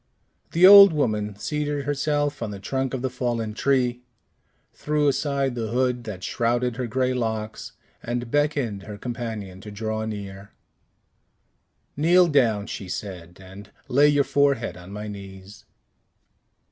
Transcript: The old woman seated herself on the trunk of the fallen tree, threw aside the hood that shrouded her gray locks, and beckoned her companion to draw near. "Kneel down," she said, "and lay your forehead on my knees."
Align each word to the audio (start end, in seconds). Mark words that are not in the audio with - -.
The 0.53 0.65
old 0.65 0.93
woman 0.93 1.35
seated 1.35 1.85
herself 1.85 2.41
on 2.41 2.49
the 2.49 2.59
trunk 2.59 2.95
of 2.95 3.03
the 3.03 3.09
fallen 3.11 3.53
tree, 3.53 4.01
threw 4.73 5.07
aside 5.07 5.53
the 5.53 5.67
hood 5.67 6.05
that 6.05 6.23
shrouded 6.23 6.75
her 6.77 6.87
gray 6.87 7.13
locks, 7.13 7.73
and 8.01 8.31
beckoned 8.31 8.81
her 8.81 8.97
companion 8.97 9.61
to 9.61 9.69
draw 9.69 10.03
near. 10.05 10.53
"Kneel 11.95 12.29
down," 12.29 12.65
she 12.65 12.89
said, 12.89 13.37
"and 13.39 13.69
lay 13.87 14.07
your 14.07 14.23
forehead 14.23 14.75
on 14.75 14.91
my 14.91 15.07
knees." 15.07 15.65